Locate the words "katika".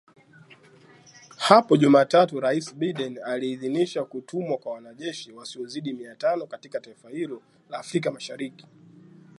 6.47-6.79